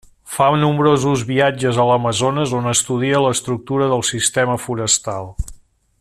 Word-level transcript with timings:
Fa 0.35 0.45
nombrosos 0.61 1.25
viatges 1.31 1.77
a 1.83 1.85
l'Amazones 1.89 2.55
on 2.61 2.71
estudia 2.73 3.23
l'estructura 3.27 3.93
del 3.95 4.05
sistema 4.11 4.59
forestal. 4.67 5.35